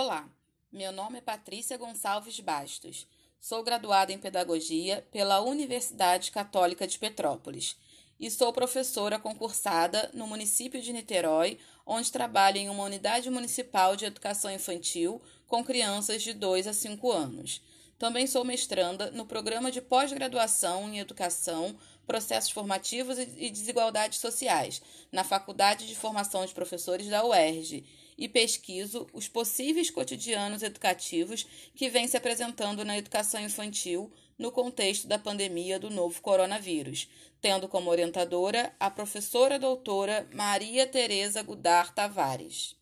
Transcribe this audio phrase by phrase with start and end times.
[0.00, 0.28] Olá,
[0.70, 3.04] meu nome é Patrícia Gonçalves Bastos.
[3.40, 7.76] Sou graduada em Pedagogia pela Universidade Católica de Petrópolis
[8.20, 14.04] e sou professora concursada no município de Niterói, onde trabalho em uma unidade municipal de
[14.04, 17.60] educação infantil com crianças de 2 a 5 anos.
[17.98, 21.76] Também sou mestranda no programa de pós-graduação em Educação,
[22.06, 24.80] Processos Formativos e Desigualdades Sociais,
[25.10, 27.84] na Faculdade de Formação de Professores da UERJ,
[28.18, 35.06] e pesquiso os possíveis cotidianos educativos que vêm se apresentando na educação infantil no contexto
[35.06, 37.08] da pandemia do novo coronavírus,
[37.40, 42.76] tendo como orientadora a professora doutora Maria Tereza Gudar Tavares.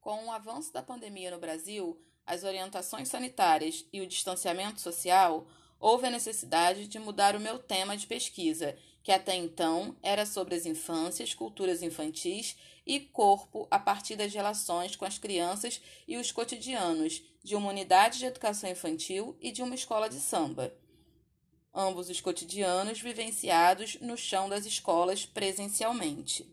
[0.00, 5.46] Com o avanço da pandemia no Brasil, as orientações sanitárias e o distanciamento social,
[5.78, 10.54] houve a necessidade de mudar o meu tema de pesquisa, que até então era sobre
[10.54, 16.30] as infâncias, culturas infantis e corpo a partir das relações com as crianças e os
[16.30, 20.72] cotidianos de uma unidade de educação infantil e de uma escola de samba.
[21.74, 26.46] Ambos os cotidianos vivenciados no chão das escolas presencialmente.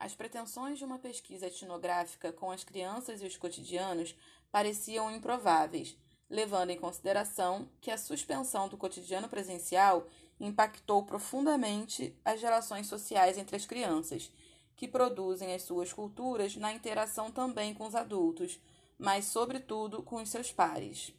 [0.00, 4.16] As pretensões de uma pesquisa etnográfica com as crianças e os cotidianos
[4.50, 5.96] pareciam improváveis,
[6.28, 10.08] levando em consideração que a suspensão do cotidiano presencial
[10.40, 14.30] impactou profundamente as relações sociais entre as crianças,
[14.76, 18.60] que produzem as suas culturas na interação também com os adultos,
[18.98, 21.14] mas, sobretudo, com os seus pares.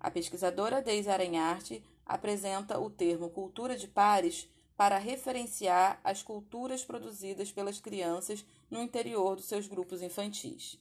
[0.00, 7.50] A pesquisadora Deise Arenharte apresenta o termo cultura de pares para referenciar as culturas produzidas
[7.50, 10.78] pelas crianças no interior dos seus grupos infantis.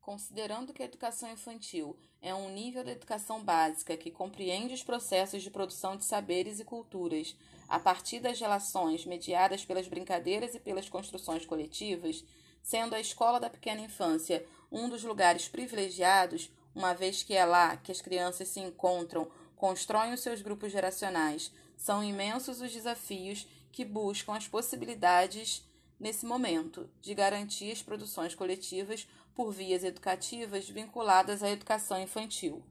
[0.00, 5.42] Considerando que a educação infantil é um nível da educação básica que compreende os processos
[5.42, 7.36] de produção de saberes e culturas
[7.68, 12.24] a partir das relações mediadas pelas brincadeiras e pelas construções coletivas,
[12.62, 17.76] sendo a escola da pequena infância um dos lugares privilegiados, uma vez que é lá
[17.76, 23.84] que as crianças se encontram, constroem os seus grupos geracionais, são imensos os desafios que
[23.84, 25.62] buscam as possibilidades
[26.00, 32.64] nesse momento de garantir as produções coletivas por vias educativas vinculadas à educação infantil.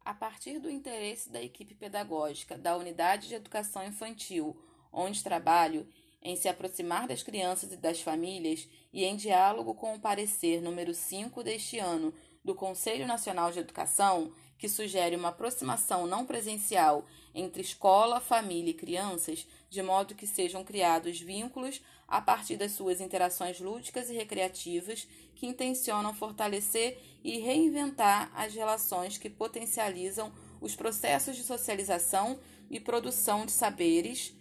[0.00, 4.56] A partir do interesse da equipe pedagógica da Unidade de Educação Infantil,
[4.90, 5.86] onde trabalho,
[6.22, 10.94] em se aproximar das crianças e das famílias e em diálogo com o parecer número
[10.94, 12.12] 5 deste ano
[12.42, 18.74] do Conselho Nacional de Educação, que sugere uma aproximação não presencial entre escola, família e
[18.74, 25.06] crianças, de modo que sejam criados vínculos a partir das suas interações lúdicas e recreativas
[25.34, 33.46] que intencionam fortalecer e reinventar as relações que potencializam os processos de socialização e produção
[33.46, 34.34] de saberes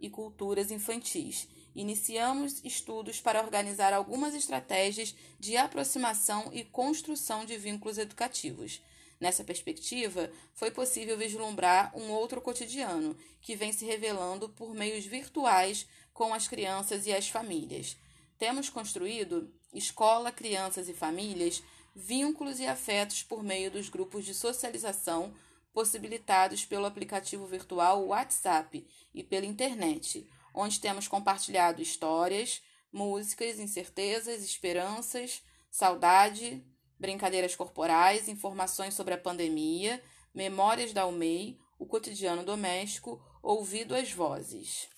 [0.00, 1.48] e culturas infantis.
[1.74, 8.80] Iniciamos estudos para organizar algumas estratégias de aproximação e construção de vínculos educativos.
[9.20, 15.86] Nessa perspectiva, foi possível vislumbrar um outro cotidiano, que vem se revelando por meios virtuais
[16.12, 17.96] com as crianças e as famílias.
[18.38, 21.62] Temos construído, escola, crianças e famílias,
[21.94, 25.32] vínculos e afetos por meio dos grupos de socialização
[25.72, 35.42] possibilitados pelo aplicativo virtual WhatsApp e pela internet, onde temos compartilhado histórias, músicas, incertezas, esperanças,
[35.68, 36.64] saudade,
[37.04, 44.88] brincadeiras corporais, informações sobre a pandemia, memórias da UMEI, o cotidiano doméstico, ouvido as vozes.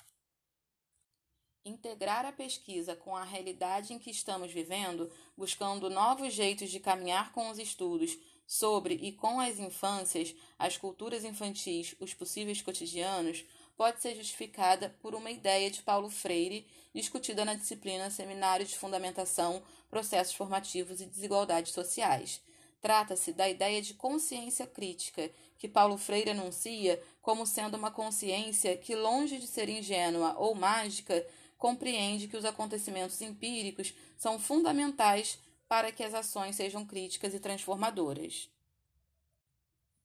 [1.64, 7.32] Integrar a pesquisa com a realidade em que estamos vivendo, buscando novos jeitos de caminhar
[7.32, 8.16] com os estudos
[8.46, 13.44] sobre e com as infâncias, as culturas infantis, os possíveis cotidianos,
[13.76, 19.62] pode ser justificada por uma ideia de Paulo Freire discutida na disciplina Seminário de Fundamentação,
[19.90, 22.40] Processos Formativos e Desigualdades Sociais.
[22.80, 28.94] Trata-se da ideia de consciência crítica, que Paulo Freire anuncia como sendo uma consciência que,
[28.94, 31.26] longe de ser ingênua ou mágica,
[31.58, 38.48] compreende que os acontecimentos empíricos são fundamentais para que as ações sejam críticas e transformadoras.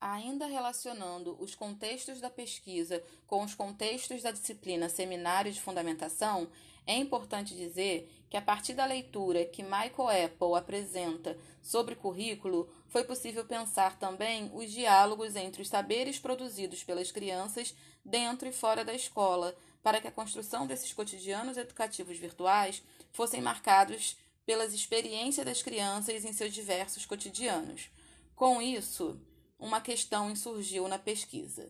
[0.01, 6.49] Ainda relacionando os contextos da pesquisa com os contextos da disciplina Seminário de Fundamentação,
[6.87, 13.03] é importante dizer que, a partir da leitura que Michael Apple apresenta sobre currículo, foi
[13.03, 18.95] possível pensar também os diálogos entre os saberes produzidos pelas crianças dentro e fora da
[18.95, 22.81] escola, para que a construção desses cotidianos educativos virtuais
[23.11, 24.17] fossem marcados
[24.47, 27.91] pelas experiências das crianças em seus diversos cotidianos.
[28.35, 29.19] Com isso,
[29.61, 31.69] uma questão insurgiu na pesquisa.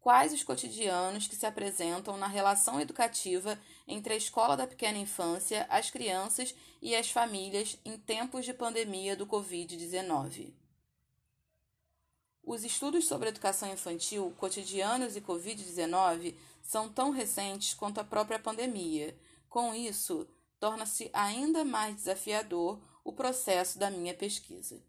[0.00, 5.64] quais os cotidianos que se apresentam na relação educativa entre a escola da pequena infância,
[5.68, 10.52] as crianças e as famílias em tempos de pandemia do Covid-19.
[12.42, 19.16] Os estudos sobre educação infantil, cotidianos e Covid-19 são tão recentes quanto a própria pandemia.
[19.48, 20.26] Com isso,
[20.58, 24.82] torna-se ainda mais desafiador o processo da minha pesquisa.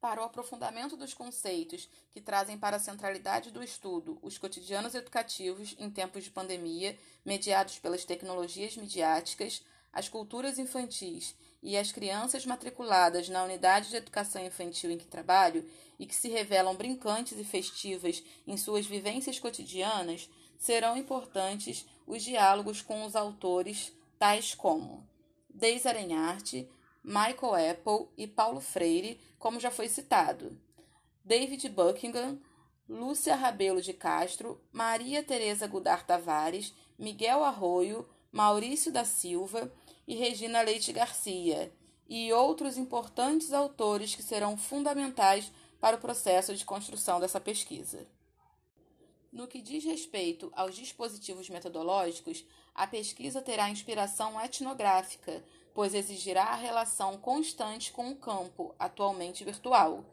[0.00, 5.74] Para o aprofundamento dos conceitos que trazem para a centralidade do estudo os cotidianos educativos
[5.78, 9.62] em tempos de pandemia, mediados pelas tecnologias midiáticas,
[9.92, 15.68] as culturas infantis e as crianças matriculadas na unidade de educação infantil em que trabalho
[15.98, 20.28] e que se revelam brincantes e festivas em suas vivências cotidianas,
[20.58, 25.06] serão importantes os diálogos com os autores tais como
[25.48, 26.68] Deis Arenharte,
[27.06, 30.58] Michael Apple e Paulo Freire, como já foi citado,
[31.24, 32.36] David Buckingham,
[32.88, 39.72] Lúcia Rabelo de Castro, Maria Tereza Gudar Tavares, Miguel Arroio, Maurício da Silva
[40.04, 41.72] e Regina Leite Garcia,
[42.08, 48.04] e outros importantes autores que serão fundamentais para o processo de construção dessa pesquisa.
[49.32, 52.44] No que diz respeito aos dispositivos metodológicos,
[52.74, 55.44] a pesquisa terá inspiração etnográfica,
[55.76, 60.06] pois exigirá a relação constante com o campo, atualmente virtual,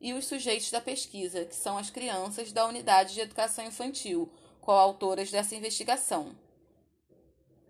[0.00, 4.30] e os sujeitos da pesquisa, que são as crianças da Unidade de Educação Infantil,
[4.60, 6.36] coautoras dessa investigação.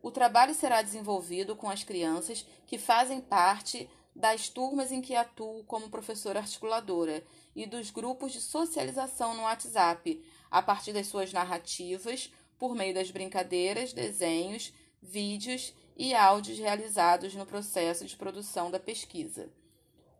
[0.02, 5.64] O trabalho será desenvolvido com as crianças que fazem parte das turmas em que atuo
[5.64, 7.24] como professora articuladora
[7.56, 13.10] e dos grupos de socialização no WhatsApp, a partir das suas narrativas, por meio das
[13.10, 19.50] brincadeiras, desenhos, vídeos e áudios realizados no processo de produção da pesquisa.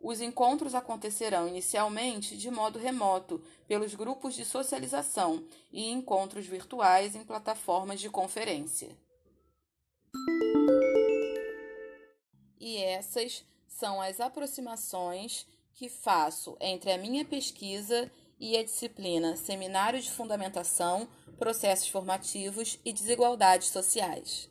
[0.00, 7.25] Os encontros acontecerão inicialmente de modo remoto, pelos grupos de socialização e encontros virtuais em
[7.25, 8.96] plataformas de conferência.
[12.60, 20.00] E essas são as aproximações que faço entre a minha pesquisa e a disciplina Seminário
[20.00, 21.08] de Fundamentação,
[21.38, 24.48] Processos Formativos e Desigualdades Sociais.